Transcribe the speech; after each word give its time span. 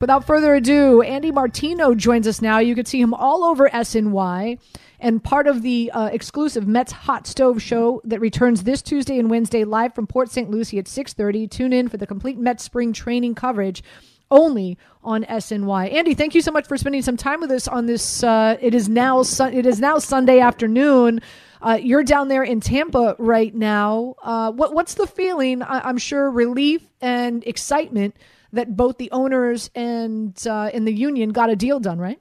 Without 0.00 0.24
further 0.24 0.54
ado, 0.54 1.02
Andy 1.02 1.32
Martino 1.32 1.92
joins 1.92 2.28
us 2.28 2.40
now. 2.40 2.60
You 2.60 2.76
can 2.76 2.84
see 2.84 3.00
him 3.00 3.12
all 3.12 3.42
over 3.42 3.68
SNY 3.68 4.60
and 5.00 5.24
part 5.24 5.48
of 5.48 5.62
the 5.62 5.90
uh, 5.92 6.06
exclusive 6.12 6.68
Mets 6.68 6.92
Hot 6.92 7.26
Stove 7.26 7.60
show 7.60 8.00
that 8.04 8.20
returns 8.20 8.62
this 8.62 8.80
Tuesday 8.80 9.18
and 9.18 9.28
Wednesday 9.28 9.64
live 9.64 9.96
from 9.96 10.06
Port 10.06 10.30
St. 10.30 10.48
Lucie 10.52 10.78
at 10.78 10.84
6:30. 10.84 11.50
Tune 11.50 11.72
in 11.72 11.88
for 11.88 11.96
the 11.96 12.06
complete 12.06 12.38
Mets 12.38 12.62
spring 12.62 12.92
training 12.92 13.34
coverage 13.34 13.82
only 14.30 14.78
on 15.02 15.24
SNY. 15.24 15.92
Andy, 15.92 16.14
thank 16.14 16.32
you 16.32 16.42
so 16.42 16.52
much 16.52 16.68
for 16.68 16.76
spending 16.76 17.02
some 17.02 17.16
time 17.16 17.40
with 17.40 17.50
us 17.50 17.66
on 17.66 17.86
this. 17.86 18.22
Uh, 18.22 18.56
it 18.60 18.74
is 18.74 18.88
now 18.88 19.18
it 19.20 19.66
is 19.66 19.80
now 19.80 19.98
Sunday 19.98 20.38
afternoon. 20.38 21.20
Uh, 21.60 21.76
you're 21.82 22.04
down 22.04 22.28
there 22.28 22.44
in 22.44 22.60
Tampa 22.60 23.16
right 23.18 23.52
now. 23.52 24.14
Uh, 24.22 24.52
what, 24.52 24.72
what's 24.74 24.94
the 24.94 25.08
feeling? 25.08 25.60
I- 25.60 25.88
am 25.90 25.98
sure 25.98 26.30
relief 26.30 26.82
and 27.00 27.42
excitement 27.48 28.14
that 28.52 28.76
both 28.76 28.98
the 28.98 29.10
owners 29.10 29.70
and 29.74 30.46
uh, 30.46 30.70
the 30.72 30.92
union 30.92 31.30
got 31.30 31.50
a 31.50 31.56
deal 31.56 31.80
done, 31.80 31.98
right? 31.98 32.20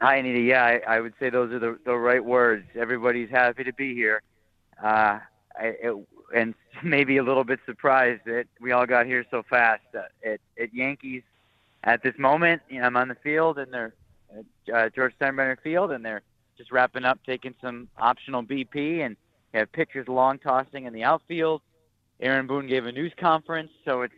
Hi, 0.00 0.16
Anita. 0.16 0.40
Yeah, 0.40 0.64
I, 0.64 0.96
I 0.96 1.00
would 1.00 1.14
say 1.18 1.30
those 1.30 1.52
are 1.52 1.58
the, 1.58 1.78
the 1.84 1.96
right 1.96 2.24
words. 2.24 2.66
Everybody's 2.74 3.30
happy 3.30 3.64
to 3.64 3.72
be 3.72 3.94
here, 3.94 4.22
uh, 4.82 5.20
I, 5.58 5.64
it, 5.82 6.06
and 6.34 6.54
maybe 6.82 7.16
a 7.16 7.22
little 7.22 7.44
bit 7.44 7.60
surprised 7.64 8.22
that 8.26 8.44
we 8.60 8.72
all 8.72 8.86
got 8.86 9.06
here 9.06 9.24
so 9.30 9.42
fast. 9.48 9.84
Uh, 9.94 10.02
at, 10.24 10.40
at 10.60 10.74
Yankees, 10.74 11.22
at 11.84 12.02
this 12.02 12.14
moment, 12.18 12.62
you 12.68 12.80
know, 12.80 12.86
I'm 12.86 12.96
on 12.96 13.08
the 13.08 13.14
field, 13.14 13.58
and 13.58 13.72
they're 13.72 13.94
at 14.36 14.74
uh, 14.74 14.90
George 14.90 15.14
Steinbrenner 15.18 15.56
Field, 15.62 15.92
and 15.92 16.04
they're 16.04 16.22
just 16.58 16.72
wrapping 16.72 17.04
up, 17.04 17.18
taking 17.24 17.54
some 17.62 17.88
optional 17.96 18.42
BP, 18.42 19.00
and 19.00 19.16
have 19.54 19.72
pitchers 19.72 20.08
long 20.08 20.38
tossing 20.38 20.84
in 20.84 20.92
the 20.92 21.04
outfield. 21.04 21.62
Aaron 22.20 22.46
Boone 22.46 22.66
gave 22.66 22.86
a 22.86 22.92
news 22.92 23.12
conference, 23.18 23.70
so 23.84 24.02
it's 24.02 24.14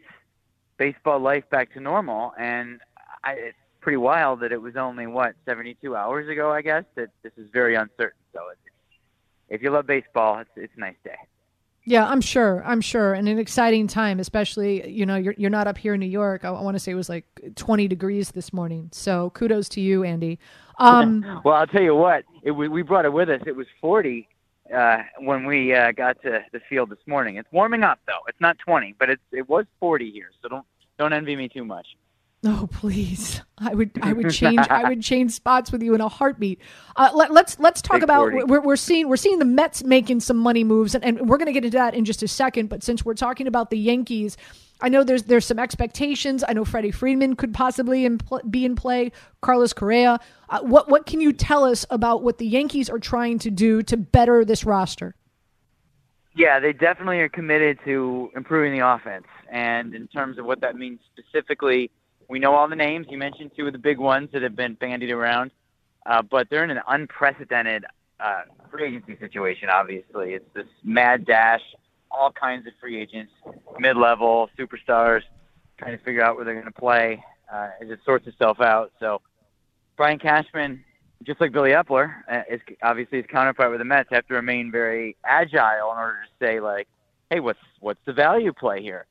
baseball 0.79 1.21
life 1.21 1.45
back 1.51 1.73
to 1.75 1.81
normal. 1.81 2.33
And 2.39 2.81
I, 3.25 3.33
it's 3.33 3.59
pretty 3.81 3.99
wild 3.99 4.41
that 4.41 4.53
it 4.53 4.63
was 4.63 4.77
only 4.77 5.07
what 5.07 5.35
72 5.45 5.95
hours 5.95 6.29
ago, 6.29 6.51
I 6.51 6.63
guess. 6.63 6.85
That 6.95 7.11
this 7.23 7.33
is 7.37 7.49
very 7.53 7.75
uncertain. 7.75 8.19
So 8.33 8.41
it's, 8.53 8.61
if 9.49 9.63
you 9.63 9.71
love 9.71 9.87
baseball, 9.87 10.39
it's 10.39 10.51
it's 10.57 10.73
a 10.77 10.81
nice 10.81 10.97
day. 11.05 11.17
Yeah, 11.85 12.07
I'm 12.07 12.21
sure. 12.21 12.63
I'm 12.67 12.83
sure, 12.83 13.15
and 13.15 13.27
an 13.29 13.39
exciting 13.39 13.87
time, 13.87 14.21
especially 14.21 14.91
you 14.91 15.07
know 15.07 15.17
you're 15.17 15.35
you're 15.39 15.51
not 15.51 15.67
up 15.67 15.79
here 15.79 15.95
in 15.95 16.01
New 16.01 16.07
York. 16.07 16.45
I, 16.45 16.49
I 16.49 16.61
want 16.61 16.75
to 16.75 16.79
say 16.79 16.93
it 16.93 16.97
was 16.97 17.09
like 17.09 17.25
20 17.57 17.89
degrees 17.89 18.33
this 18.33 18.53
morning. 18.53 18.91
So 18.93 19.31
kudos 19.31 19.71
to 19.71 19.81
you, 19.81 20.05
Andy. 20.05 20.39
Um, 20.79 21.41
well, 21.45 21.55
I'll 21.55 21.67
tell 21.67 21.83
you 21.83 21.95
what. 21.95 22.25
It, 22.43 22.51
we, 22.51 22.69
we 22.69 22.83
brought 22.83 23.07
it 23.07 23.13
with 23.13 23.31
us. 23.31 23.41
It 23.47 23.57
was 23.57 23.67
40 23.81 24.29
uh, 24.75 25.03
when 25.19 25.47
we 25.47 25.75
uh, 25.75 25.93
got 25.93 26.21
to 26.23 26.45
the 26.53 26.61
field 26.69 26.91
this 26.91 26.99
morning. 27.07 27.37
It's 27.37 27.51
warming 27.53 27.83
up 27.83 28.01
though. 28.07 28.21
It's 28.29 28.41
not 28.41 28.59
20, 28.59 28.95
but 28.99 29.11
it's 29.11 29.23
it 29.33 29.49
was 29.49 29.67
40 29.81 30.11
here. 30.11 30.31
So 30.43 30.49
don't 30.49 30.67
don't 30.99 31.13
envy 31.13 31.37
me 31.37 31.49
too 31.49 31.65
much. 31.65 31.87
Oh 32.45 32.69
please! 32.71 33.43
I 33.59 33.75
would 33.75 33.91
I 34.01 34.13
would 34.13 34.31
change 34.33 34.61
I 34.71 34.89
would 34.89 35.03
change 35.03 35.33
spots 35.33 35.73
with 35.73 35.83
you 35.83 35.95
in 35.95 36.01
a 36.01 36.09
heartbeat. 36.09 36.61
Uh, 36.95 37.11
let, 37.15 37.31
us 37.31 37.35
let's, 37.35 37.59
let's 37.59 37.83
talk 37.83 37.97
Big 37.97 38.05
about 38.05 38.33
we're, 38.33 38.61
we're 38.61 38.77
seeing 38.77 39.09
we're 39.09 39.17
seeing 39.17 39.41
the 39.41 39.45
Mets 39.45 39.83
making 39.83 40.21
some 40.21 40.37
money 40.37 40.63
moves 40.63 40.95
and, 40.95 41.05
and 41.05 41.29
we're 41.29 41.39
going 41.39 41.47
to 41.47 41.53
get 41.53 41.65
into 41.65 41.77
that 41.77 41.95
in 41.95 42.05
just 42.05 42.23
a 42.23 42.29
second. 42.29 42.69
But 42.69 42.85
since 42.85 43.05
we're 43.05 43.15
talking 43.15 43.49
about 43.49 43.71
the 43.71 43.79
Yankees, 43.79 44.37
I 44.81 44.89
know 44.89 45.03
there's 45.03 45.25
there's 45.25 45.45
some 45.45 45.59
expectations. 45.59 46.45
I 46.47 46.53
know 46.53 46.65
Freddie 46.65 46.93
Freeman 46.93 47.35
could 47.35 47.53
possibly 47.53 48.09
be 48.49 48.65
in 48.65 48.77
play. 48.77 49.13
Carlos 49.41 49.73
Correa. 49.73 50.21
Uh, 50.49 50.61
what 50.61 50.89
what 50.89 51.07
can 51.07 51.21
you 51.21 51.33
tell 51.33 51.65
us 51.65 51.85
about 51.91 52.23
what 52.23 52.39
the 52.39 52.47
Yankees 52.47 52.89
are 52.89 52.99
trying 52.99 53.39
to 53.41 53.51
do 53.51 53.83
to 53.83 53.97
better 53.97 54.45
this 54.45 54.65
roster? 54.65 55.15
Yeah, 56.37 56.61
they 56.61 56.73
definitely 56.73 57.19
are 57.19 57.29
committed 57.29 57.81
to 57.85 58.31
improving 58.37 58.79
the 58.79 58.87
offense. 58.87 59.27
And 59.51 59.95
in 59.95 60.07
terms 60.07 60.39
of 60.39 60.45
what 60.45 60.61
that 60.61 60.77
means 60.77 61.01
specifically, 61.13 61.91
we 62.29 62.39
know 62.39 62.55
all 62.55 62.69
the 62.69 62.77
names. 62.77 63.07
You 63.11 63.19
mentioned 63.19 63.51
two 63.57 63.67
of 63.67 63.73
the 63.73 63.79
big 63.79 63.99
ones 63.99 64.29
that 64.33 64.43
have 64.43 64.55
been 64.55 64.75
bandied 64.75 65.11
around, 65.11 65.51
uh, 66.07 66.23
but 66.23 66.49
they're 66.49 66.63
in 66.63 66.71
an 66.71 66.83
unprecedented 66.87 67.85
uh, 68.21 68.43
free 68.71 68.87
agency 68.87 69.17
situation. 69.19 69.69
Obviously, 69.69 70.35
it's 70.35 70.49
this 70.55 70.67
mad 70.85 71.27
dash, 71.27 71.63
all 72.11 72.33
kinds 72.33 72.67
of 72.67 72.73
free 72.81 73.01
agents, 73.01 73.33
mid-level 73.79 74.51
superstars, 74.59 75.23
trying 75.79 75.97
to 75.97 76.05
figure 76.05 76.23
out 76.23 76.37
where 76.37 76.45
they're 76.45 76.55
going 76.55 76.67
to 76.67 76.73
play 76.73 77.23
uh, 77.53 77.69
as 77.81 77.91
it 77.91 78.01
sorts 78.05 78.27
itself 78.27 78.61
out. 78.61 78.93
So, 79.01 79.21
Brian 79.97 80.19
Cashman, 80.19 80.85
just 81.25 81.41
like 81.41 81.53
Billy 81.53 81.71
Eppler, 81.71 82.15
uh, 82.31 82.43
is 82.51 82.61
obviously 82.83 83.19
his 83.19 83.27
counterpart 83.31 83.71
with 83.71 83.81
the 83.81 83.85
Mets, 83.85 84.09
have 84.13 84.27
to 84.29 84.35
remain 84.35 84.71
very 84.71 85.17
agile 85.25 85.93
in 85.93 85.99
order 85.99 86.19
to 86.23 86.45
say 86.45 86.61
like, 86.61 86.89
hey, 87.31 87.41
what's 87.41 87.59
what's 87.81 88.01
the 88.05 88.13
value 88.13 88.53
play 88.53 88.83
here? 88.83 89.07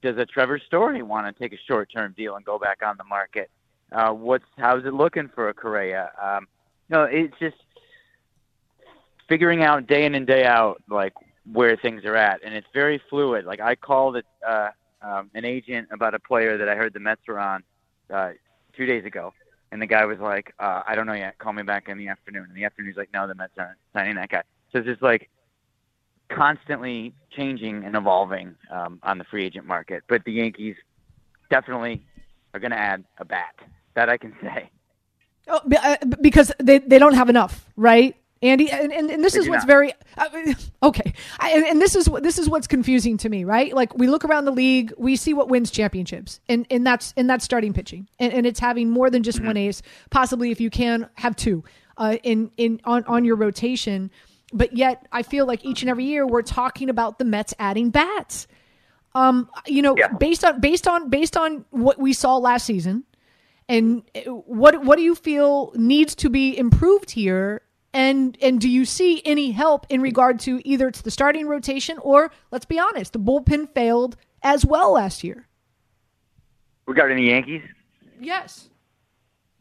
Does 0.00 0.16
a 0.16 0.24
Trevor 0.24 0.60
Story 0.60 1.02
want 1.02 1.26
to 1.26 1.42
take 1.42 1.52
a 1.52 1.60
short-term 1.66 2.14
deal 2.16 2.36
and 2.36 2.44
go 2.44 2.58
back 2.58 2.78
on 2.84 2.96
the 2.96 3.04
market? 3.04 3.50
Uh, 3.90 4.10
what's 4.12 4.44
how's 4.56 4.84
it 4.84 4.94
looking 4.94 5.28
for 5.34 5.48
a 5.48 5.54
Correa? 5.54 6.10
Um, 6.22 6.46
no, 6.88 7.04
it's 7.04 7.34
just 7.38 7.56
figuring 9.28 9.62
out 9.62 9.86
day 9.86 10.04
in 10.04 10.14
and 10.14 10.26
day 10.26 10.44
out 10.44 10.82
like 10.88 11.14
where 11.50 11.76
things 11.76 12.04
are 12.04 12.16
at, 12.16 12.40
and 12.44 12.54
it's 12.54 12.66
very 12.72 13.00
fluid. 13.10 13.44
Like 13.44 13.60
I 13.60 13.74
called 13.74 14.16
it, 14.16 14.26
uh, 14.46 14.68
um, 15.00 15.30
an 15.34 15.44
agent 15.44 15.88
about 15.90 16.14
a 16.14 16.18
player 16.20 16.56
that 16.58 16.68
I 16.68 16.76
heard 16.76 16.92
the 16.92 17.00
Mets 17.00 17.22
were 17.26 17.38
on 17.38 17.62
uh, 18.12 18.30
two 18.76 18.86
days 18.86 19.04
ago, 19.04 19.32
and 19.72 19.82
the 19.82 19.86
guy 19.86 20.04
was 20.04 20.18
like, 20.18 20.54
uh, 20.58 20.82
"I 20.86 20.94
don't 20.94 21.06
know 21.06 21.14
yet. 21.14 21.38
Call 21.38 21.52
me 21.52 21.62
back 21.62 21.88
in 21.88 21.98
the 21.98 22.08
afternoon." 22.08 22.46
And 22.48 22.56
the 22.56 22.64
afternoon, 22.64 22.90
he's 22.90 22.96
like, 22.96 23.12
"No, 23.12 23.26
the 23.26 23.34
Mets 23.34 23.54
aren't 23.58 23.78
signing 23.92 24.16
that 24.16 24.30
guy." 24.30 24.42
So 24.72 24.78
it's 24.78 24.86
just 24.86 25.02
like 25.02 25.28
constantly 26.28 27.14
changing 27.30 27.84
and 27.84 27.96
evolving 27.96 28.54
um, 28.70 29.00
on 29.02 29.18
the 29.18 29.24
free 29.24 29.44
agent 29.44 29.66
market. 29.66 30.04
But 30.08 30.24
the 30.24 30.32
Yankees 30.32 30.76
definitely 31.50 32.06
are 32.54 32.60
going 32.60 32.70
to 32.70 32.78
add 32.78 33.04
a 33.18 33.24
bat. 33.24 33.54
That 33.94 34.08
I 34.08 34.16
can 34.16 34.34
say. 34.42 34.70
Oh, 35.48 35.60
uh, 35.76 35.96
because 36.20 36.52
they, 36.60 36.78
they 36.78 36.98
don't 36.98 37.14
have 37.14 37.28
enough, 37.28 37.66
right? 37.76 38.14
Andy, 38.42 38.70
and, 38.70 38.92
and, 38.92 39.10
and 39.10 39.24
this 39.24 39.36
is 39.36 39.48
what's 39.48 39.62
not. 39.62 39.68
very 39.68 39.92
uh, 40.18 40.28
okay, 40.82 41.12
I, 41.38 41.50
and, 41.52 41.64
and 41.64 41.80
this 41.80 41.94
is 41.94 42.06
this 42.20 42.38
is 42.38 42.48
what's 42.48 42.66
confusing 42.66 43.16
to 43.18 43.28
me, 43.28 43.44
right? 43.44 43.72
Like 43.72 43.96
we 43.96 44.08
look 44.08 44.24
around 44.24 44.44
the 44.46 44.52
league, 44.52 44.92
we 44.98 45.16
see 45.16 45.32
what 45.32 45.48
wins 45.48 45.70
championships, 45.70 46.40
and 46.48 46.66
and 46.70 46.86
that's 46.86 47.14
and 47.16 47.30
that's 47.30 47.44
starting 47.44 47.72
pitching, 47.72 48.08
and, 48.18 48.32
and 48.32 48.46
it's 48.46 48.60
having 48.60 48.90
more 48.90 49.10
than 49.10 49.22
just 49.22 49.38
mm-hmm. 49.38 49.48
one 49.48 49.56
ace, 49.56 49.82
possibly 50.10 50.50
if 50.50 50.60
you 50.60 50.70
can 50.70 51.08
have 51.14 51.36
two, 51.36 51.62
uh, 51.98 52.16
in 52.22 52.50
in 52.56 52.80
on 52.84 53.04
on 53.04 53.24
your 53.24 53.36
rotation 53.36 54.10
but 54.52 54.76
yet 54.76 55.06
I 55.10 55.22
feel 55.22 55.46
like 55.46 55.64
each 55.64 55.82
and 55.82 55.90
every 55.90 56.04
year 56.04 56.26
we're 56.26 56.42
talking 56.42 56.90
about 56.90 57.18
the 57.18 57.24
Mets 57.24 57.54
adding 57.58 57.90
bats. 57.90 58.46
Um, 59.14 59.50
you 59.66 59.82
know, 59.82 59.96
yeah. 59.96 60.08
based 60.08 60.44
on 60.44 60.60
based 60.60 60.86
on 60.86 61.10
based 61.10 61.36
on 61.36 61.64
what 61.70 61.98
we 61.98 62.12
saw 62.12 62.36
last 62.36 62.64
season, 62.64 63.04
and 63.68 64.02
uh, 64.14 64.30
what 64.30 64.84
what 64.84 64.96
do 64.96 65.02
you 65.02 65.14
feel 65.14 65.72
needs 65.74 66.14
to 66.16 66.30
be 66.30 66.56
improved 66.56 67.10
here? 67.10 67.62
And 67.94 68.38
and 68.40 68.60
do 68.60 68.68
you 68.68 68.84
see 68.84 69.20
any 69.24 69.50
help 69.50 69.86
in 69.90 70.00
regard 70.00 70.40
to 70.40 70.66
either 70.66 70.90
to 70.90 71.02
the 71.02 71.10
starting 71.10 71.46
rotation 71.46 71.98
or 71.98 72.32
let's 72.50 72.64
be 72.64 72.78
honest, 72.78 73.12
the 73.12 73.18
bullpen 73.18 73.74
failed 73.74 74.16
as 74.42 74.64
well 74.64 74.92
last 74.92 75.22
year. 75.22 75.46
Regarding 76.86 77.16
the 77.18 77.24
Yankees, 77.24 77.62
yes, 78.18 78.70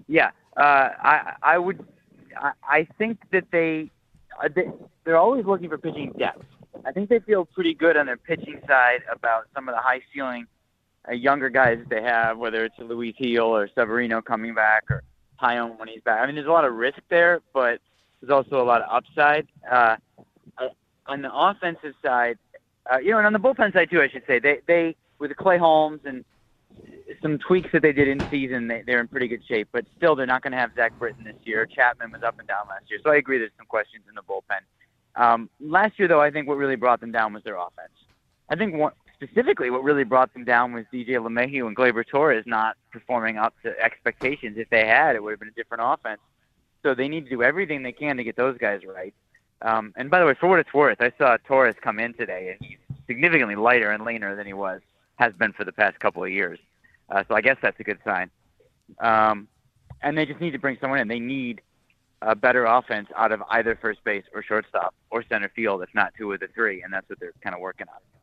yeah, 0.07 0.31
uh, 0.57 0.89
I 1.03 1.33
I 1.43 1.57
would 1.57 1.85
I, 2.37 2.51
I 2.63 2.87
think 2.97 3.19
that 3.31 3.45
they 3.51 3.91
uh, 4.41 4.49
they, 4.53 4.71
they're 5.03 5.17
always 5.17 5.45
looking 5.45 5.69
for 5.69 5.77
pitching 5.77 6.13
depth. 6.17 6.45
I 6.85 6.91
think 6.91 7.09
they 7.09 7.19
feel 7.19 7.45
pretty 7.45 7.73
good 7.73 7.97
on 7.97 8.05
their 8.05 8.17
pitching 8.17 8.59
side 8.67 9.01
about 9.11 9.45
some 9.53 9.67
of 9.67 9.75
the 9.75 9.81
high 9.81 10.01
ceiling 10.13 10.47
uh, 11.07 11.13
younger 11.13 11.49
guys 11.49 11.79
that 11.79 11.89
they 11.89 12.01
have, 12.01 12.37
whether 12.37 12.65
it's 12.65 12.75
Luis 12.79 13.15
Gil 13.19 13.43
or 13.43 13.69
Severino 13.75 14.21
coming 14.21 14.53
back 14.53 14.83
or 14.89 15.03
Taillon 15.41 15.77
when 15.77 15.87
he's 15.87 16.01
back. 16.01 16.21
I 16.21 16.25
mean, 16.25 16.35
there's 16.35 16.47
a 16.47 16.51
lot 16.51 16.65
of 16.65 16.73
risk 16.73 16.99
there, 17.09 17.41
but 17.53 17.79
there's 18.21 18.31
also 18.31 18.61
a 18.61 18.65
lot 18.65 18.81
of 18.81 18.87
upside. 18.91 19.47
Uh, 19.69 19.97
uh 20.57 20.67
on 21.07 21.21
the 21.21 21.33
offensive 21.33 21.93
side, 22.03 22.37
uh, 22.91 22.97
you 22.97 23.11
know, 23.11 23.17
and 23.17 23.27
on 23.27 23.33
the 23.33 23.39
bullpen 23.39 23.73
side 23.73 23.89
too, 23.89 24.01
I 24.01 24.09
should 24.09 24.23
say, 24.27 24.39
they 24.39 24.59
they 24.67 24.95
with 25.19 25.35
Clay 25.35 25.57
Holmes 25.57 26.01
and 26.05 26.23
some 27.21 27.37
tweaks 27.37 27.69
that 27.73 27.81
they 27.81 27.91
did 27.91 28.07
in 28.07 28.19
season, 28.29 28.67
they, 28.67 28.83
they're 28.85 28.99
in 28.99 29.07
pretty 29.07 29.27
good 29.27 29.43
shape. 29.47 29.69
But 29.71 29.85
still, 29.97 30.15
they're 30.15 30.25
not 30.25 30.41
going 30.41 30.51
to 30.51 30.57
have 30.57 30.71
Zach 30.75 30.97
Britton 30.97 31.23
this 31.23 31.35
year. 31.43 31.65
Chapman 31.65 32.11
was 32.11 32.23
up 32.23 32.39
and 32.39 32.47
down 32.47 32.67
last 32.69 32.89
year, 32.89 32.99
so 33.03 33.11
I 33.11 33.17
agree. 33.17 33.37
There's 33.37 33.51
some 33.57 33.65
questions 33.65 34.03
in 34.09 34.15
the 34.15 34.21
bullpen. 34.21 34.61
Um, 35.15 35.49
last 35.59 35.99
year, 35.99 36.07
though, 36.07 36.21
I 36.21 36.31
think 36.31 36.47
what 36.47 36.57
really 36.57 36.75
brought 36.75 37.01
them 37.01 37.11
down 37.11 37.33
was 37.33 37.43
their 37.43 37.57
offense. 37.57 37.91
I 38.49 38.55
think 38.55 38.75
what, 38.75 38.95
specifically 39.13 39.69
what 39.69 39.83
really 39.83 40.03
brought 40.03 40.33
them 40.33 40.45
down 40.45 40.73
was 40.73 40.85
DJ 40.91 41.09
LeMahieu 41.11 41.67
and 41.67 41.75
Gleyber 41.75 42.05
Torres 42.05 42.45
not 42.47 42.77
performing 42.91 43.37
up 43.37 43.53
to 43.63 43.77
expectations. 43.79 44.57
If 44.57 44.69
they 44.69 44.85
had, 44.87 45.15
it 45.15 45.23
would 45.23 45.31
have 45.31 45.39
been 45.39 45.49
a 45.49 45.51
different 45.51 45.83
offense. 45.85 46.21
So 46.83 46.95
they 46.95 47.07
need 47.07 47.25
to 47.25 47.29
do 47.29 47.43
everything 47.43 47.83
they 47.83 47.91
can 47.91 48.17
to 48.17 48.23
get 48.23 48.35
those 48.35 48.57
guys 48.57 48.81
right. 48.85 49.13
Um, 49.61 49.93
and 49.95 50.09
by 50.09 50.19
the 50.19 50.25
way, 50.25 50.33
for 50.33 50.49
what 50.49 50.59
it's 50.59 50.73
worth, 50.73 50.99
I 51.01 51.11
saw 51.17 51.37
Torres 51.37 51.75
come 51.81 51.99
in 51.99 52.13
today, 52.13 52.55
and 52.57 52.67
he's 52.67 52.79
significantly 53.05 53.55
lighter 53.55 53.91
and 53.91 54.03
leaner 54.03 54.35
than 54.35 54.47
he 54.47 54.53
was 54.53 54.81
has 55.17 55.33
been 55.33 55.53
for 55.53 55.63
the 55.63 55.71
past 55.71 55.99
couple 55.99 56.23
of 56.23 56.31
years. 56.31 56.57
Uh, 57.09 57.23
so 57.27 57.35
I 57.35 57.41
guess 57.41 57.57
that's 57.61 57.79
a 57.79 57.83
good 57.83 57.99
sign. 58.03 58.31
Um, 58.99 59.47
and 60.01 60.17
they 60.17 60.25
just 60.25 60.41
need 60.41 60.51
to 60.51 60.59
bring 60.59 60.77
someone 60.81 60.99
in. 60.99 61.07
They 61.07 61.19
need 61.19 61.61
a 62.23 62.35
better 62.35 62.65
offense 62.65 63.07
out 63.15 63.31
of 63.31 63.43
either 63.49 63.75
first 63.75 64.03
base 64.03 64.23
or 64.33 64.41
shortstop 64.41 64.95
or 65.11 65.23
center 65.23 65.49
field, 65.49 65.83
if 65.83 65.89
not 65.93 66.13
two 66.17 66.31
of 66.31 66.39
the 66.39 66.47
three, 66.47 66.81
and 66.81 66.91
that's 66.91 67.07
what 67.09 67.19
they're 67.19 67.33
kind 67.43 67.53
of 67.53 67.61
working 67.61 67.87
on. 67.87 68.20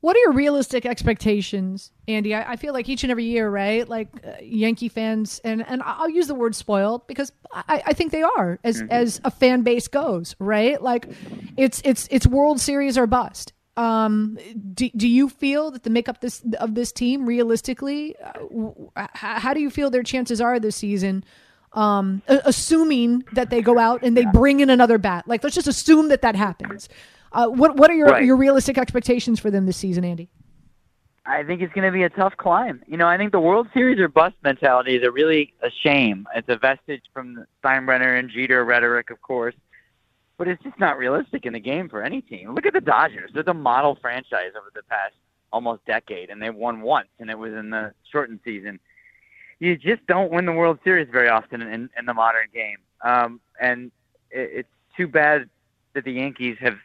What 0.00 0.14
are 0.14 0.20
your 0.20 0.32
realistic 0.32 0.84
expectations, 0.86 1.90
Andy? 2.06 2.34
I, 2.34 2.52
I 2.52 2.56
feel 2.56 2.72
like 2.74 2.88
each 2.88 3.02
and 3.02 3.10
every 3.10 3.24
year, 3.24 3.48
right? 3.48 3.88
Like 3.88 4.08
uh, 4.24 4.32
Yankee 4.42 4.88
fans, 4.88 5.40
and, 5.42 5.66
and 5.66 5.82
I'll 5.82 6.08
use 6.08 6.26
the 6.26 6.34
word 6.34 6.54
spoiled 6.54 7.06
because 7.06 7.32
I, 7.52 7.82
I 7.86 7.92
think 7.92 8.12
they 8.12 8.22
are 8.22 8.58
as 8.62 8.82
mm-hmm. 8.82 8.92
as 8.92 9.20
a 9.24 9.30
fan 9.30 9.62
base 9.62 9.88
goes, 9.88 10.36
right? 10.38 10.80
Like 10.80 11.08
it's 11.56 11.80
it's 11.84 12.06
it's 12.10 12.26
World 12.26 12.60
Series 12.60 12.98
or 12.98 13.06
bust. 13.06 13.52
Um, 13.78 14.38
do, 14.74 14.88
do 14.96 15.06
you 15.08 15.28
feel 15.28 15.70
that 15.72 15.82
the 15.82 15.90
makeup 15.90 16.20
this 16.20 16.42
of 16.58 16.74
this 16.74 16.92
team 16.92 17.26
realistically, 17.26 18.16
uh, 18.96 19.06
how 19.12 19.54
do 19.54 19.60
you 19.60 19.70
feel 19.70 19.90
their 19.90 20.02
chances 20.02 20.40
are 20.40 20.60
this 20.60 20.76
season? 20.76 21.24
Um, 21.72 22.22
assuming 22.28 23.24
that 23.32 23.50
they 23.50 23.60
go 23.60 23.78
out 23.78 24.02
and 24.02 24.16
they 24.16 24.24
bring 24.24 24.60
in 24.60 24.70
another 24.70 24.96
bat, 24.96 25.26
like 25.26 25.42
let's 25.42 25.54
just 25.54 25.68
assume 25.68 26.08
that 26.08 26.22
that 26.22 26.34
happens. 26.34 26.88
Uh, 27.32 27.48
what 27.48 27.76
what 27.76 27.90
are 27.90 27.94
your 27.94 28.08
right. 28.08 28.24
your 28.24 28.36
realistic 28.36 28.78
expectations 28.78 29.40
for 29.40 29.50
them 29.50 29.66
this 29.66 29.76
season, 29.76 30.04
Andy? 30.04 30.28
I 31.26 31.42
think 31.42 31.60
it's 31.60 31.72
going 31.72 31.84
to 31.84 31.92
be 31.92 32.04
a 32.04 32.08
tough 32.08 32.36
climb. 32.36 32.82
You 32.86 32.96
know, 32.96 33.08
I 33.08 33.16
think 33.16 33.32
the 33.32 33.40
World 33.40 33.66
Series 33.74 33.98
or 33.98 34.08
bust 34.08 34.36
mentality 34.44 34.96
is 34.96 35.02
a 35.02 35.10
really 35.10 35.52
a 35.60 35.70
shame. 35.82 36.26
It's 36.34 36.48
a 36.48 36.56
vestige 36.56 37.02
from 37.12 37.34
the 37.34 37.46
Steinbrenner 37.62 38.18
and 38.18 38.30
Jeter 38.30 38.64
rhetoric, 38.64 39.10
of 39.10 39.20
course, 39.22 39.54
but 40.38 40.46
it's 40.46 40.62
just 40.62 40.78
not 40.78 40.98
realistic 40.98 41.44
in 41.44 41.52
the 41.52 41.60
game 41.60 41.88
for 41.88 42.02
any 42.02 42.20
team. 42.20 42.54
Look 42.54 42.66
at 42.66 42.72
the 42.72 42.80
Dodgers; 42.80 43.30
they're 43.34 43.42
the 43.42 43.54
model 43.54 43.98
franchise 44.00 44.52
over 44.56 44.70
the 44.74 44.82
past 44.84 45.14
almost 45.52 45.84
decade, 45.86 46.30
and 46.30 46.40
they've 46.40 46.54
won 46.54 46.80
once, 46.82 47.08
and 47.18 47.30
it 47.30 47.38
was 47.38 47.52
in 47.52 47.70
the 47.70 47.92
shortened 48.10 48.40
season. 48.44 48.78
You 49.58 49.76
just 49.76 50.06
don't 50.06 50.30
win 50.30 50.44
the 50.44 50.52
World 50.52 50.78
Series 50.84 51.08
very 51.10 51.28
often 51.28 51.62
in, 51.62 51.88
in 51.98 52.06
the 52.06 52.14
modern 52.14 52.46
game, 52.52 52.78
um, 53.02 53.40
and 53.60 53.90
it, 54.30 54.50
it's 54.52 54.68
too 54.96 55.08
bad 55.08 55.48
that 55.94 56.04
the 56.04 56.12
Yankees 56.12 56.56
have 56.60 56.76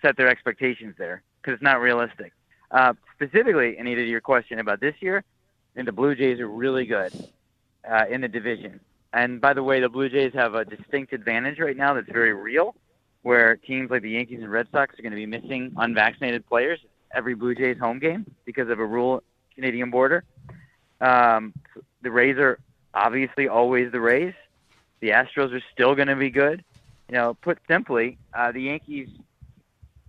set 0.00 0.16
their 0.16 0.28
expectations 0.28 0.94
there 0.98 1.22
because 1.40 1.54
it's 1.54 1.62
not 1.62 1.80
realistic. 1.80 2.32
Uh, 2.70 2.94
specifically, 3.14 3.76
Anita, 3.76 4.02
to 4.02 4.08
your 4.08 4.20
question 4.20 4.58
about 4.58 4.80
this 4.80 4.94
year, 5.00 5.24
and 5.76 5.86
the 5.86 5.92
Blue 5.92 6.14
Jays 6.14 6.40
are 6.40 6.48
really 6.48 6.86
good 6.86 7.12
uh, 7.90 8.04
in 8.10 8.20
the 8.20 8.28
division. 8.28 8.80
And 9.12 9.40
by 9.40 9.52
the 9.52 9.62
way, 9.62 9.80
the 9.80 9.88
Blue 9.88 10.08
Jays 10.08 10.32
have 10.34 10.54
a 10.54 10.64
distinct 10.64 11.12
advantage 11.12 11.58
right 11.58 11.76
now 11.76 11.94
that's 11.94 12.10
very 12.10 12.32
real, 12.32 12.74
where 13.22 13.56
teams 13.56 13.90
like 13.90 14.02
the 14.02 14.10
Yankees 14.10 14.40
and 14.40 14.50
Red 14.50 14.68
Sox 14.72 14.98
are 14.98 15.02
going 15.02 15.12
to 15.12 15.16
be 15.16 15.26
missing 15.26 15.72
unvaccinated 15.76 16.46
players 16.46 16.80
every 17.14 17.34
Blue 17.34 17.54
Jays 17.54 17.78
home 17.78 17.98
game 17.98 18.24
because 18.44 18.70
of 18.70 18.78
a 18.78 18.86
rule 18.86 19.22
Canadian 19.54 19.90
border. 19.90 20.24
Um, 21.00 21.52
the 22.00 22.10
Rays 22.10 22.38
are 22.38 22.58
obviously 22.94 23.48
always 23.48 23.92
the 23.92 24.00
Rays. 24.00 24.34
The 25.00 25.10
Astros 25.10 25.52
are 25.52 25.62
still 25.72 25.94
going 25.94 26.08
to 26.08 26.16
be 26.16 26.30
good. 26.30 26.64
You 27.08 27.14
know, 27.14 27.34
put 27.34 27.58
simply, 27.68 28.18
uh, 28.32 28.52
the 28.52 28.62
Yankees 28.62 29.08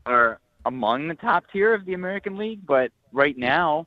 are 0.05 0.39
among 0.65 1.07
the 1.07 1.15
top 1.15 1.45
tier 1.51 1.73
of 1.73 1.85
the 1.85 1.94
American 1.94 2.38
League, 2.38 2.65
but 2.65 2.91
right 3.11 3.38
now 3.38 3.85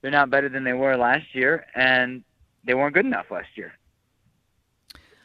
they're 0.00 0.10
not 0.10 0.30
better 0.30 0.48
than 0.48 0.64
they 0.64 0.72
were 0.72 0.96
last 0.96 1.34
year, 1.34 1.66
and 1.74 2.22
they 2.64 2.74
weren't 2.74 2.94
good 2.94 3.06
enough 3.06 3.30
last 3.30 3.48
year. 3.56 3.72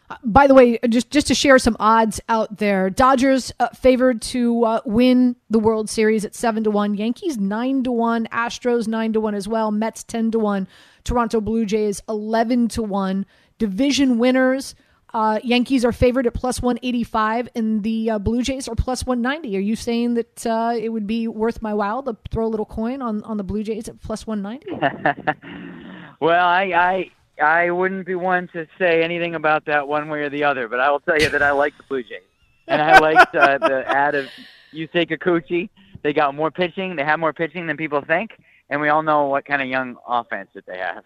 Uh, 0.09 0.15
by 0.24 0.47
the 0.47 0.53
way, 0.53 0.79
just 0.88 1.12
just 1.12 1.27
to 1.27 1.35
share 1.35 1.59
some 1.59 1.75
odds 1.79 2.21
out 2.29 2.57
there, 2.57 2.89
Dodgers 2.89 3.51
uh, 3.59 3.68
favored 3.69 4.21
to 4.21 4.63
uh, 4.63 4.81
win 4.85 5.35
the 5.50 5.59
World 5.59 5.89
Series 5.89 6.24
at 6.24 6.33
seven 6.33 6.63
to 6.63 6.71
one, 6.71 6.95
Yankees 6.95 7.38
nine 7.38 7.83
to 7.83 7.91
one, 7.91 8.25
Astros 8.31 8.88
nine 8.88 9.12
to 9.13 9.19
one 9.19 9.35
as 9.35 9.50
well, 9.50 9.69
Mets 9.69 10.06
ten 10.06 10.31
to 10.31 10.39
one, 10.39 10.68
Toronto 11.03 11.41
Blue 11.41 11.65
Jays 11.65 12.01
eleven 12.07 12.69
to 12.69 12.81
one. 12.81 13.25
Division 13.57 14.18
winners 14.18 14.75
uh, 15.17 15.39
Yankees 15.43 15.83
are 15.83 15.91
favored 15.91 16.27
at 16.27 16.35
plus 16.35 16.61
185, 16.61 17.49
and 17.55 17.81
the 17.81 18.11
uh, 18.11 18.19
Blue 18.19 18.43
Jays 18.43 18.67
are 18.67 18.75
plus 18.75 19.03
190. 19.03 19.57
Are 19.57 19.59
you 19.59 19.75
saying 19.75 20.13
that 20.13 20.45
uh, 20.45 20.75
it 20.79 20.89
would 20.89 21.07
be 21.07 21.27
worth 21.27 21.59
my 21.59 21.73
while 21.73 22.03
to 22.03 22.15
throw 22.29 22.45
a 22.45 22.47
little 22.47 22.67
coin 22.67 23.01
on, 23.01 23.23
on 23.23 23.37
the 23.37 23.43
Blue 23.43 23.63
Jays 23.63 23.89
at 23.89 23.99
plus 23.99 24.27
190? 24.27 25.39
well, 26.19 26.47
I, 26.47 26.63
I 26.65 27.11
I 27.43 27.71
wouldn't 27.71 28.05
be 28.05 28.13
one 28.13 28.47
to 28.53 28.67
say 28.77 29.03
anything 29.03 29.33
about 29.33 29.65
that 29.65 29.87
one 29.87 30.07
way 30.07 30.21
or 30.21 30.29
the 30.29 30.43
other, 30.43 30.67
but 30.67 30.79
I 30.79 30.91
will 30.91 30.99
tell 30.99 31.19
you 31.19 31.29
that 31.29 31.41
I 31.41 31.49
like 31.49 31.75
the 31.77 31.83
Blue 31.89 32.03
Jays, 32.03 32.21
and 32.67 32.79
I 32.79 32.99
liked 32.99 33.35
uh, 33.35 33.57
the 33.57 33.83
ad 33.87 34.13
of 34.13 34.27
Yusei 34.71 35.09
Kikuchi. 35.09 35.69
They 36.03 36.13
got 36.13 36.35
more 36.35 36.51
pitching. 36.51 36.95
They 36.95 37.03
have 37.03 37.19
more 37.19 37.33
pitching 37.33 37.65
than 37.65 37.75
people 37.75 38.03
think, 38.03 38.37
and 38.69 38.79
we 38.81 38.89
all 38.89 39.01
know 39.01 39.25
what 39.25 39.45
kind 39.45 39.63
of 39.63 39.67
young 39.67 39.97
offense 40.07 40.49
that 40.53 40.67
they 40.67 40.77
have. 40.77 41.03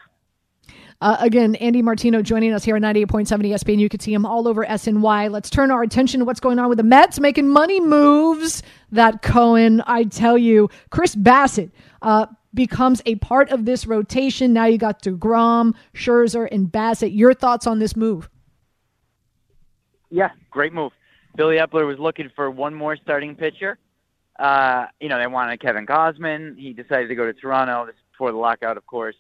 Uh, 1.02 1.18
again, 1.20 1.56
Andy 1.56 1.82
Martino 1.82 2.22
joining 2.22 2.54
us 2.54 2.64
here 2.64 2.76
on 2.76 2.84
98.7 2.84 3.28
ESPN. 3.48 3.80
You 3.80 3.90
can 3.90 4.00
see 4.00 4.14
him 4.14 4.24
all 4.24 4.48
over 4.48 4.64
SNY. 4.64 5.32
Let's 5.32 5.50
turn 5.50 5.72
our 5.72 5.82
attention 5.82 6.20
to 6.20 6.26
what's 6.26 6.40
going 6.40 6.60
on 6.60 6.70
with 6.70 6.78
the 6.78 6.84
Mets 6.84 7.20
making 7.20 7.50
money 7.50 7.80
moves. 7.80 8.62
That 8.92 9.24
Cohen, 9.24 9.82
I 9.88 10.04
tell 10.04 10.38
you, 10.38 10.70
Chris 10.92 11.16
Bassitt 11.16 11.72
uh, 12.04 12.28
becomes 12.54 13.02
a 13.08 13.16
part 13.16 13.50
of 13.50 13.66
this 13.66 13.88
rotation. 13.88 14.54
Now 14.54 14.66
you 14.66 14.78
got 14.78 15.02
DeGrom, 15.02 15.74
Scherzer, 15.96 16.48
and 16.52 16.72
Bassitt. 16.72 17.16
Your 17.16 17.34
thoughts 17.34 17.66
on 17.66 17.80
this 17.80 17.96
move? 17.96 18.30
Yeah, 20.12 20.30
great 20.52 20.74
move. 20.74 20.92
Billy 21.36 21.56
Eppler 21.56 21.88
was 21.88 21.98
looking 21.98 22.30
for 22.36 22.52
one 22.52 22.76
more 22.76 22.96
starting 22.96 23.36
pitcher. 23.36 23.80
Uh, 24.38 24.86
you 25.00 25.10
know, 25.10 25.18
they 25.18 25.28
wanted 25.28 25.60
Kevin 25.62 25.88
Gausman. 25.88 26.60
He 26.60 26.74
decided 26.74 27.08
to 27.08 27.16
go 27.16 27.26
to 27.26 27.34
Toronto. 27.34 27.88
This 27.88 27.96
before 28.12 28.32
the 28.32 28.38
lockout, 28.38 28.78
of 28.78 28.86
course. 28.86 29.16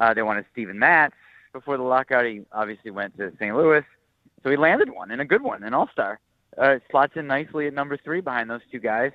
Uh, 0.00 0.14
they 0.14 0.22
wanted 0.22 0.46
Steven 0.50 0.78
Matz 0.78 1.14
before 1.52 1.76
the 1.76 1.82
lockout. 1.82 2.24
He 2.24 2.40
obviously 2.52 2.90
went 2.90 3.16
to 3.18 3.30
St. 3.38 3.54
Louis, 3.54 3.84
so 4.42 4.50
he 4.50 4.56
landed 4.56 4.90
one 4.90 5.10
and 5.10 5.20
a 5.20 5.24
good 5.24 5.42
one, 5.42 5.62
an 5.62 5.74
All 5.74 5.88
Star. 5.92 6.18
Uh, 6.58 6.78
slots 6.90 7.12
in 7.14 7.28
nicely 7.28 7.68
at 7.68 7.74
number 7.74 7.96
three 7.96 8.20
behind 8.20 8.50
those 8.50 8.62
two 8.72 8.80
guys, 8.80 9.12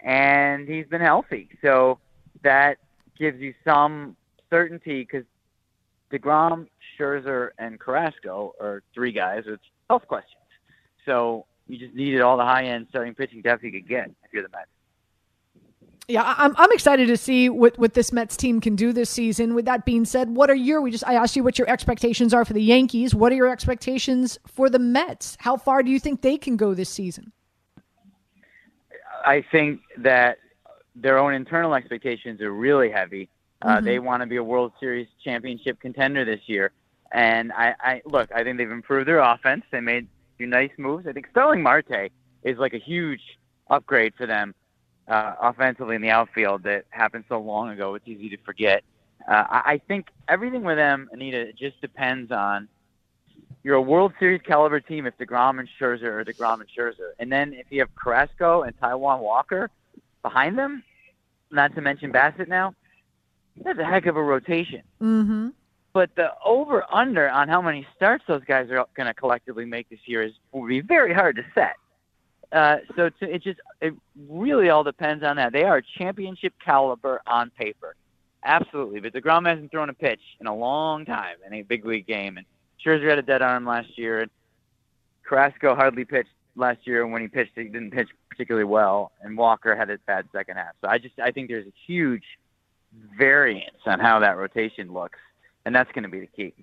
and 0.00 0.68
he's 0.68 0.86
been 0.86 1.00
healthy, 1.00 1.48
so 1.60 1.98
that 2.42 2.78
gives 3.18 3.40
you 3.40 3.52
some 3.64 4.14
certainty 4.48 5.00
because 5.00 5.24
Degrom, 6.12 6.68
Scherzer, 6.96 7.50
and 7.58 7.80
Carrasco 7.80 8.54
are 8.60 8.82
three 8.94 9.12
guys 9.12 9.44
with 9.46 9.60
health 9.88 10.06
questions. 10.06 10.34
So 11.04 11.46
you 11.66 11.78
just 11.78 11.94
needed 11.94 12.20
all 12.20 12.36
the 12.36 12.44
high 12.44 12.64
end 12.64 12.86
starting 12.90 13.14
pitching 13.14 13.42
depth 13.42 13.64
you 13.64 13.72
could 13.72 13.88
get 13.88 14.10
if 14.24 14.32
you're 14.32 14.42
the 14.42 14.50
Mets. 14.50 14.68
Yeah, 16.10 16.34
I'm 16.38 16.54
I'm 16.56 16.72
excited 16.72 17.08
to 17.08 17.18
see 17.18 17.50
what, 17.50 17.78
what 17.78 17.92
this 17.92 18.12
Mets 18.12 18.34
team 18.34 18.62
can 18.62 18.76
do 18.76 18.94
this 18.94 19.10
season. 19.10 19.54
With 19.54 19.66
that 19.66 19.84
being 19.84 20.06
said, 20.06 20.30
what 20.30 20.48
are 20.48 20.54
your 20.54 20.80
we 20.80 20.90
just 20.90 21.06
I 21.06 21.14
asked 21.14 21.36
you 21.36 21.44
what 21.44 21.58
your 21.58 21.68
expectations 21.68 22.32
are 22.32 22.46
for 22.46 22.54
the 22.54 22.62
Yankees. 22.62 23.14
What 23.14 23.30
are 23.30 23.34
your 23.34 23.50
expectations 23.50 24.38
for 24.46 24.70
the 24.70 24.78
Mets? 24.78 25.36
How 25.38 25.58
far 25.58 25.82
do 25.82 25.90
you 25.90 26.00
think 26.00 26.22
they 26.22 26.38
can 26.38 26.56
go 26.56 26.72
this 26.72 26.88
season? 26.88 27.32
I 29.26 29.44
think 29.52 29.82
that 29.98 30.38
their 30.96 31.18
own 31.18 31.34
internal 31.34 31.74
expectations 31.74 32.40
are 32.40 32.52
really 32.52 32.90
heavy. 32.90 33.28
Uh, 33.60 33.76
mm-hmm. 33.76 33.84
They 33.84 33.98
want 33.98 34.22
to 34.22 34.26
be 34.26 34.36
a 34.36 34.44
World 34.44 34.72
Series 34.80 35.08
championship 35.22 35.78
contender 35.78 36.24
this 36.24 36.40
year, 36.46 36.72
and 37.12 37.52
I, 37.52 37.74
I 37.80 38.02
look. 38.06 38.30
I 38.34 38.44
think 38.44 38.56
they've 38.56 38.70
improved 38.70 39.06
their 39.08 39.20
offense. 39.20 39.62
They 39.70 39.80
made 39.80 40.04
a 40.04 40.36
few 40.38 40.46
nice 40.46 40.70
moves. 40.78 41.06
I 41.06 41.12
think 41.12 41.26
Starling 41.30 41.62
Marte 41.62 42.10
is 42.44 42.56
like 42.56 42.72
a 42.72 42.78
huge 42.78 43.20
upgrade 43.68 44.14
for 44.16 44.24
them 44.24 44.54
uh, 45.08 45.34
offensively 45.40 45.96
in 45.96 46.02
the 46.02 46.10
outfield 46.10 46.62
that 46.64 46.84
happened 46.90 47.24
so 47.28 47.40
long 47.40 47.70
ago. 47.70 47.94
It's 47.94 48.06
easy 48.06 48.28
to 48.30 48.36
forget. 48.38 48.82
Uh, 49.28 49.44
I, 49.50 49.80
think 49.88 50.08
everything 50.28 50.62
with 50.62 50.76
them, 50.76 51.08
Anita, 51.12 51.52
just 51.52 51.80
depends 51.80 52.30
on 52.32 52.68
you're 53.62 53.74
a 53.74 53.82
World 53.82 54.12
Series 54.18 54.40
caliber 54.42 54.80
team 54.80 55.06
if 55.06 55.18
DeGrom 55.18 55.58
and 55.58 55.68
Scherzer 55.78 56.04
or 56.04 56.24
DeGrom 56.24 56.60
and 56.60 56.68
Scherzer. 56.68 57.10
And 57.18 57.30
then 57.30 57.52
if 57.52 57.66
you 57.70 57.80
have 57.80 57.94
Carrasco 57.94 58.62
and 58.62 58.78
Taijuan 58.80 59.20
Walker 59.20 59.70
behind 60.22 60.56
them, 60.56 60.82
not 61.50 61.74
to 61.74 61.80
mention 61.80 62.12
Bassitt 62.12 62.48
now, 62.48 62.74
that's 63.62 63.78
a 63.78 63.84
heck 63.84 64.06
of 64.06 64.16
a 64.16 64.22
rotation. 64.22 64.82
Mm-hmm. 65.02 65.48
But 65.92 66.14
the 66.14 66.30
over 66.44 66.84
under 66.92 67.28
on 67.28 67.48
how 67.48 67.60
many 67.60 67.86
starts 67.96 68.24
those 68.28 68.44
guys 68.44 68.70
are 68.70 68.86
going 68.94 69.06
to 69.06 69.14
collectively 69.14 69.64
make 69.64 69.88
this 69.88 70.00
year 70.06 70.22
is 70.22 70.32
will 70.52 70.66
be 70.66 70.80
very 70.80 71.12
hard 71.12 71.36
to 71.36 71.44
set. 71.54 71.74
Uh, 72.50 72.76
so 72.96 73.10
to, 73.10 73.34
it 73.34 73.42
just 73.42 73.60
it 73.80 73.94
really 74.28 74.70
all 74.70 74.82
depends 74.82 75.22
on 75.22 75.36
that. 75.36 75.52
They 75.52 75.64
are 75.64 75.82
championship 75.98 76.54
caliber 76.64 77.20
on 77.26 77.50
paper, 77.50 77.94
absolutely. 78.44 79.00
But 79.00 79.12
Degrom 79.12 79.46
hasn't 79.46 79.70
thrown 79.70 79.90
a 79.90 79.94
pitch 79.94 80.22
in 80.40 80.46
a 80.46 80.54
long 80.54 81.04
time 81.04 81.36
in 81.46 81.52
a 81.52 81.62
big 81.62 81.84
league 81.84 82.06
game, 82.06 82.38
and 82.38 82.46
Scherzer 82.84 83.08
had 83.08 83.18
a 83.18 83.22
dead 83.22 83.42
arm 83.42 83.66
last 83.66 83.98
year, 83.98 84.20
and 84.20 84.30
Carrasco 85.24 85.74
hardly 85.74 86.06
pitched 86.06 86.30
last 86.56 86.86
year. 86.86 87.02
And 87.02 87.12
when 87.12 87.20
he 87.20 87.28
pitched, 87.28 87.52
he 87.54 87.64
didn't 87.64 87.90
pitch 87.90 88.08
particularly 88.30 88.64
well, 88.64 89.12
and 89.20 89.36
Walker 89.36 89.76
had 89.76 89.90
a 89.90 89.98
bad 90.06 90.26
second 90.32 90.56
half. 90.56 90.72
So 90.80 90.88
I 90.88 90.96
just 90.96 91.18
I 91.22 91.30
think 91.30 91.48
there's 91.48 91.66
a 91.66 91.72
huge 91.86 92.24
variance 93.18 93.76
on 93.84 94.00
how 94.00 94.20
that 94.20 94.38
rotation 94.38 94.92
looks, 94.92 95.18
and 95.66 95.74
that's 95.74 95.90
going 95.92 96.04
to 96.04 96.08
be 96.08 96.20
the 96.20 96.26
key. 96.28 96.54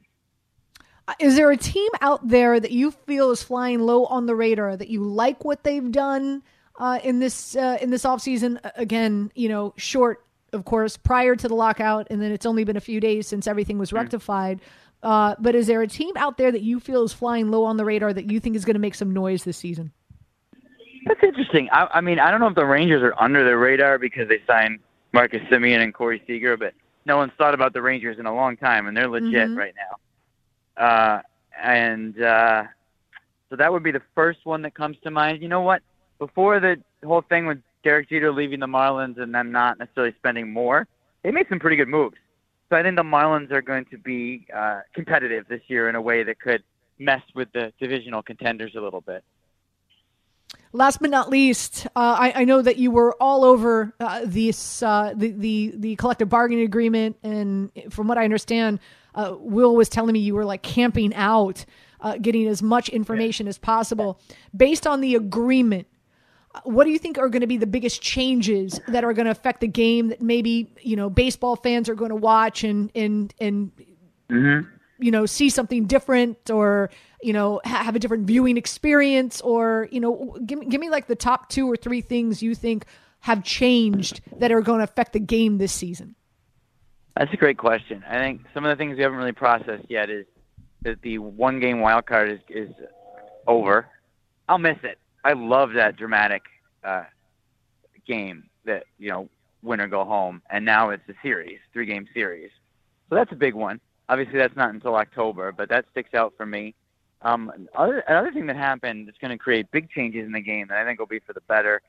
Is 1.19 1.35
there 1.35 1.51
a 1.51 1.57
team 1.57 1.89
out 2.01 2.27
there 2.27 2.59
that 2.59 2.71
you 2.71 2.91
feel 2.91 3.31
is 3.31 3.43
flying 3.43 3.79
low 3.81 4.05
on 4.05 4.25
the 4.25 4.35
radar 4.35 4.75
that 4.75 4.89
you 4.89 5.03
like 5.03 5.45
what 5.45 5.63
they've 5.63 5.91
done 5.91 6.41
uh, 6.79 7.00
in 7.03 7.19
this 7.19 7.55
uh, 7.55 7.77
in 7.79 7.91
this 7.91 8.03
offseason? 8.03 8.59
Again, 8.75 9.31
you 9.35 9.47
know, 9.47 9.74
short, 9.77 10.25
of 10.51 10.65
course, 10.65 10.97
prior 10.97 11.35
to 11.35 11.47
the 11.47 11.53
lockout, 11.53 12.07
and 12.09 12.21
then 12.21 12.31
it's 12.31 12.45
only 12.45 12.63
been 12.63 12.77
a 12.77 12.81
few 12.81 13.00
days 13.00 13.27
since 13.27 13.45
everything 13.45 13.77
was 13.77 13.91
mm. 13.91 13.97
rectified. 13.97 14.62
Uh, 15.03 15.35
but 15.38 15.53
is 15.53 15.67
there 15.67 15.83
a 15.83 15.88
team 15.88 16.12
out 16.17 16.38
there 16.38 16.51
that 16.51 16.63
you 16.63 16.79
feel 16.79 17.03
is 17.03 17.13
flying 17.13 17.51
low 17.51 17.63
on 17.63 17.77
the 17.77 17.85
radar 17.85 18.12
that 18.12 18.31
you 18.31 18.39
think 18.39 18.55
is 18.55 18.65
going 18.65 18.74
to 18.74 18.79
make 18.79 18.95
some 18.95 19.13
noise 19.13 19.43
this 19.43 19.57
season? 19.57 19.91
That's 21.05 21.21
interesting. 21.21 21.69
I, 21.71 21.88
I 21.93 22.01
mean, 22.01 22.19
I 22.19 22.31
don't 22.31 22.39
know 22.39 22.47
if 22.47 22.55
the 22.55 22.65
Rangers 22.65 23.03
are 23.03 23.13
under 23.21 23.43
the 23.43 23.55
radar 23.55 24.00
because 24.00 24.27
they 24.27 24.41
signed 24.47 24.79
Marcus 25.13 25.41
Semien 25.51 25.83
and 25.83 25.93
Corey 25.93 26.24
Seager, 26.25 26.57
but 26.57 26.74
no 27.05 27.17
one's 27.17 27.33
thought 27.38 27.53
about 27.53 27.74
the 27.74 27.81
Rangers 27.83 28.17
in 28.17 28.25
a 28.25 28.33
long 28.33 28.57
time, 28.57 28.88
and 28.88 28.97
they're 28.97 29.07
legit 29.07 29.50
Mhm. 29.50 29.55
right 29.55 29.75
now. 29.75 29.97
Uh, 30.77 31.20
and 31.62 32.22
uh, 32.22 32.63
so 33.50 33.55
that 33.55 33.72
would 33.72 33.84
be 33.84 33.91
the 33.91 34.01
first 34.13 34.39
one 34.44 34.62
that 34.63 34.74
comes 34.74 34.98
to 35.03 35.12
mind. 35.12 35.41
You 35.41 35.48
know 35.48 35.62
what? 35.62 35.82
Before 36.20 36.60
the 36.60 36.77
whole 37.03 37.22
thing 37.22 37.46
with 37.46 37.60
Derek 37.84 38.10
Jeter 38.10 38.32
leaving 38.32 38.60
the 38.60 38.67
Marlins 38.67 39.20
and 39.20 39.34
them 39.34 39.51
not 39.51 39.79
necessarily 39.79 40.13
spending 40.17 40.51
more, 40.51 40.88
they 41.24 41.32
made 41.32 41.48
some 41.50 41.60
pretty 41.60 41.75
good 41.75 41.88
moves. 41.88 42.17
So 42.70 42.75
I 42.75 42.84
think 42.84 42.96
the 42.96 43.03
Marlins 43.03 43.51
are 43.51 43.62
going 43.62 43.86
to 43.86 43.98
be 43.98 44.48
uh, 44.53 44.82
competitive 44.94 45.48
this 45.48 45.62
year 45.67 45.88
in 45.88 45.96
a 45.96 46.01
way 46.01 46.24
that 46.24 46.39
could 46.39 46.63
mess 46.98 47.22
with 47.36 47.51
the 47.53 47.72
divisional 47.79 48.24
contenders 48.24 48.74
a 48.75 48.82
little 48.82 49.01
bit. 49.01 49.24
Last 50.74 51.00
but 51.00 51.10
not 51.10 51.29
least, 51.29 51.86
uh, 51.88 51.89
I, 51.96 52.34
I 52.36 52.44
know 52.44 52.62
that 52.62 52.77
you 52.77 52.91
were 52.91 53.15
all 53.22 53.46
over 53.46 53.94
uh, 54.00 54.22
this 54.25 54.84
uh, 54.84 55.13
the, 55.15 55.32
the 55.32 55.74
the 55.75 55.96
collective 55.96 56.27
bargaining 56.27 56.65
agreement, 56.65 57.17
and 57.24 57.72
from 57.89 58.08
what 58.08 58.17
I 58.17 58.25
understand, 58.25 58.79
uh, 59.15 59.36
Will 59.39 59.75
was 59.75 59.89
telling 59.89 60.13
me 60.13 60.19
you 60.19 60.36
were 60.36 60.45
like 60.45 60.62
camping 60.62 61.13
out, 61.15 61.65
uh, 62.01 62.17
getting 62.22 62.48
as 62.48 62.62
much 62.62 62.89
information 62.89 63.48
as 63.48 63.57
possible 63.57 64.19
based 64.55 64.86
on 64.86 65.01
the 65.01 65.15
agreement. 65.15 65.88
uh, 66.53 66.62
What 66.65 66.84
do 66.84 66.91
you 66.91 67.00
think 67.00 67.17
are 67.17 67.29
going 67.29 67.41
to 67.41 67.48
be 67.48 67.57
the 67.57 67.65
biggest 67.67 68.01
changes 68.01 68.79
that 68.88 69.03
are 69.03 69.13
going 69.13 69.25
to 69.25 69.31
affect 69.31 69.62
the 69.62 69.67
game 69.67 70.10
that 70.10 70.22
maybe 70.22 70.72
you 70.81 70.95
know 70.95 71.10
baseball 71.10 71.55
fans 71.55 71.89
are 71.89 71.95
going 71.95 72.10
to 72.12 72.15
watch 72.15 72.63
and 72.63 72.91
and 72.95 73.34
and 73.39 73.72
Mm-hmm. 74.27 74.67
you 74.98 75.12
know 75.12 75.27
see 75.27 75.50
something 75.50 75.86
different 75.86 76.50
or 76.50 76.89
you 77.22 77.31
know 77.31 77.62
ha- 77.63 77.84
have 77.84 77.95
a 77.95 78.00
different 78.00 78.25
viewing 78.25 78.57
experience 78.57 79.39
or 79.41 79.88
you 79.91 80.00
know 80.00 80.36
give 80.43 80.57
me, 80.57 80.65
give 80.65 80.81
me 80.81 80.89
like 80.89 81.05
the 81.05 81.15
top 81.15 81.48
two 81.50 81.72
or 81.72 81.77
three 81.77 82.01
things 82.01 82.41
you 82.41 82.55
think 82.55 82.86
have 83.19 83.43
changed 83.43 84.22
that 84.39 84.51
are 84.51 84.62
going 84.62 84.79
to 84.79 84.84
affect 84.84 85.13
the 85.13 85.19
game 85.19 85.60
this 85.60 85.72
season 85.72 86.15
That's 87.17 87.31
a 87.34 87.38
great 87.38 87.57
question. 87.57 88.03
I 88.10 88.17
think 88.17 88.41
some 88.53 88.65
of 88.65 88.69
the 88.69 88.75
things 88.75 88.98
we 88.98 89.03
haven't 89.03 89.17
really 89.17 89.31
processed 89.31 89.86
yet 89.89 90.10
is 90.10 90.25
that 90.81 91.01
the 91.01 91.17
one 91.19 91.60
game 91.60 91.79
wild 91.79 92.05
card 92.05 92.29
is 92.29 92.39
is 92.50 92.69
over. 93.48 93.88
I'll 94.50 94.57
miss 94.57 94.77
it. 94.84 95.00
I 95.24 95.34
love 95.34 95.74
that 95.74 95.95
dramatic 95.95 96.43
uh, 96.84 97.05
game 98.05 98.50
that 98.65 98.84
you 99.00 99.10
know 99.10 99.29
win 99.63 99.79
or 99.79 99.88
go 99.88 100.03
home, 100.03 100.41
and 100.50 100.65
now 100.65 100.89
it's 100.89 101.07
a 101.07 101.13
series, 101.22 101.60
three 101.72 101.86
game 101.86 102.05
series. 102.13 102.51
So 103.10 103.15
that's 103.15 103.31
a 103.31 103.36
big 103.36 103.53
one. 103.53 103.79
Obviously, 104.10 104.38
that's 104.38 104.55
not 104.55 104.72
until 104.72 104.95
October, 104.95 105.51
but 105.51 105.69
that 105.69 105.86
sticks 105.91 106.13
out 106.13 106.34
for 106.36 106.45
me. 106.45 106.75
Um, 107.22 107.51
other, 107.75 108.00
another 108.07 108.31
thing 108.31 108.45
that 108.48 108.55
happened 108.55 109.07
that's 109.07 109.17
going 109.17 109.31
to 109.31 109.38
create 109.38 109.72
big 109.72 109.89
changes 109.89 110.25
in 110.25 110.31
the 110.31 110.41
game 110.41 110.67
that 110.67 110.77
I 110.77 110.86
think 110.86 111.00
will 111.00 111.07
be 111.07 111.19
for 111.19 111.34
the 111.34 111.41
better 111.41 111.81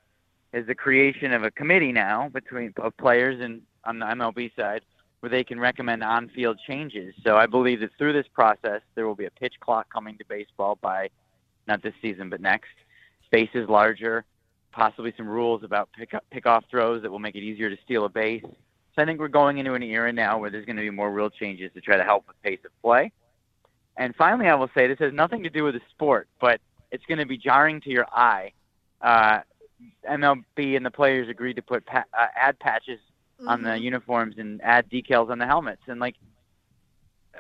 is 0.53 0.67
the 0.67 0.75
creation 0.75 1.33
of 1.33 1.43
a 1.43 1.51
committee 1.51 1.93
now 1.93 2.31
between 2.31 2.73
of 2.79 2.97
players 2.97 3.41
and 3.41 3.61
on 3.85 3.99
the 3.99 4.07
MLB 4.07 4.55
side 4.57 4.83
where 5.27 5.31
they 5.39 5.43
can 5.43 5.59
recommend 5.59 6.05
on-field 6.05 6.57
changes. 6.69 7.13
So 7.25 7.37
I 7.37 7.47
believe 7.47 7.81
that 7.81 7.91
through 7.99 8.13
this 8.13 8.29
process, 8.33 8.81
there 8.95 9.09
will 9.09 9.17
be 9.17 9.25
a 9.25 9.31
pitch 9.33 9.55
clock 9.59 9.93
coming 9.93 10.17
to 10.19 10.25
baseball 10.29 10.79
by 10.81 11.11
not 11.67 11.83
this 11.83 11.95
season 12.01 12.31
but 12.31 12.41
next. 12.41 12.71
Bases 13.33 13.69
larger, 13.69 14.25
possibly 14.71 15.13
some 15.17 15.27
rules 15.27 15.65
about 15.65 15.89
pick 15.99 16.15
pick-off 16.31 16.63
throws 16.71 17.03
that 17.03 17.11
will 17.11 17.19
make 17.19 17.35
it 17.35 17.43
easier 17.43 17.69
to 17.69 17.77
steal 17.85 18.05
a 18.05 18.09
base. 18.09 18.45
So 18.45 19.03
I 19.03 19.05
think 19.05 19.19
we're 19.19 19.27
going 19.27 19.59
into 19.59 19.75
an 19.75 19.83
era 19.83 20.13
now 20.13 20.39
where 20.39 20.49
there's 20.49 20.65
going 20.65 20.77
to 20.77 20.83
be 20.83 20.91
more 20.91 21.11
real 21.11 21.29
changes 21.29 21.73
to 21.75 21.81
try 21.81 21.97
to 21.97 22.05
help 22.05 22.29
with 22.29 22.41
pace 22.45 22.61
of 22.65 22.71
play. 22.81 23.11
And 23.97 24.15
finally, 24.15 24.47
I 24.47 24.55
will 24.55 24.71
say 24.77 24.87
this 24.87 25.01
has 25.01 25.13
nothing 25.13 25.43
to 25.43 25.51
do 25.51 25.65
with 25.65 25.75
the 25.75 25.81
sport, 25.91 26.29
but 26.41 26.61
it's 26.93 27.05
going 27.07 27.19
to 27.19 27.27
be 27.27 27.37
jarring 27.37 27.81
to 27.81 27.91
your 27.91 28.07
eye. 28.13 28.53
Uh, 29.01 29.41
MLB 30.09 30.77
and 30.77 30.87
the 30.87 30.91
players 30.93 31.29
agreed 31.29 31.55
to 31.55 31.63
put 31.63 31.85
pa- 31.85 32.05
uh, 32.17 32.27
ad 32.37 32.61
patches 32.61 33.01
on 33.47 33.63
the 33.63 33.77
uniforms 33.79 34.37
and 34.39 34.61
add 34.63 34.89
decals 34.91 35.31
on 35.31 35.39
the 35.39 35.47
helmets, 35.47 35.83
and 35.89 36.01
like 36.01 36.15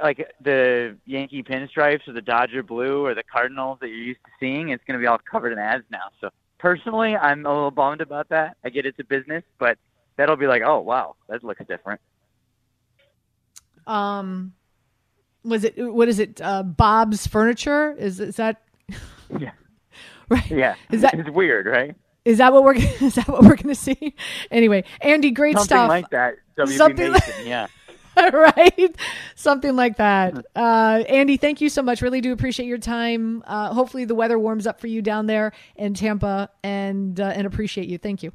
like 0.02 0.30
the 0.42 0.96
Yankee 1.06 1.42
pinstripes 1.42 2.06
or 2.06 2.12
the 2.12 2.20
Dodger 2.20 2.62
blue 2.62 3.04
or 3.06 3.14
the 3.14 3.22
Cardinals 3.22 3.78
that 3.80 3.88
you're 3.88 3.96
used 3.96 4.20
to 4.26 4.30
seeing, 4.38 4.68
it's 4.68 4.84
going 4.84 4.98
to 4.98 5.02
be 5.02 5.06
all 5.06 5.18
covered 5.18 5.52
in 5.52 5.58
ads 5.58 5.84
now. 5.90 6.10
So 6.20 6.28
personally, 6.58 7.16
I'm 7.16 7.46
a 7.46 7.48
little 7.48 7.70
bummed 7.70 8.02
about 8.02 8.28
that. 8.28 8.56
I 8.62 8.68
get 8.68 8.84
it's 8.84 8.98
a 8.98 9.04
business, 9.04 9.42
but 9.58 9.78
that'll 10.16 10.36
be 10.36 10.46
like, 10.46 10.60
oh 10.62 10.80
wow, 10.80 11.16
that 11.28 11.42
looks 11.42 11.62
different. 11.66 12.00
um 13.86 14.52
was 15.44 15.64
it 15.64 15.74
what 15.78 16.08
is 16.08 16.18
it 16.18 16.40
uh 16.42 16.62
bob's 16.62 17.26
furniture 17.26 17.92
is 17.98 18.18
is 18.20 18.36
that 18.36 18.62
Yeah. 19.38 19.52
right 20.28 20.50
Yeah, 20.50 20.74
Is 20.90 21.02
that- 21.02 21.14
it's 21.14 21.30
weird, 21.30 21.66
right? 21.66 21.94
Is 22.26 22.38
that 22.38 22.52
what 22.52 22.62
we're 22.64 22.74
is 23.00 23.14
that 23.14 23.28
what 23.28 23.42
we're 23.44 23.56
gonna 23.56 23.74
see 23.74 24.14
anyway 24.50 24.84
andy 25.00 25.30
great 25.30 25.54
Something 25.54 25.66
stuff 25.66 25.88
like 25.88 26.10
that. 26.10 26.34
WB 26.58 26.76
Something 26.76 27.12
like- 27.12 27.26
Mason, 27.26 27.46
yeah. 27.46 27.66
right? 28.32 28.96
Something 29.34 29.76
like 29.76 29.98
that. 29.98 30.46
Uh, 30.56 31.04
Andy, 31.06 31.36
thank 31.36 31.60
you 31.60 31.68
so 31.68 31.82
much. 31.82 32.00
Really 32.00 32.22
do 32.22 32.32
appreciate 32.32 32.64
your 32.64 32.78
time. 32.78 33.42
Uh, 33.46 33.74
hopefully, 33.74 34.06
the 34.06 34.14
weather 34.14 34.38
warms 34.38 34.66
up 34.66 34.80
for 34.80 34.86
you 34.86 35.02
down 35.02 35.26
there 35.26 35.52
in 35.76 35.92
Tampa, 35.92 36.48
and 36.62 37.20
uh, 37.20 37.24
and 37.34 37.46
appreciate 37.46 37.88
you. 37.88 37.98
Thank 37.98 38.22
you. 38.22 38.32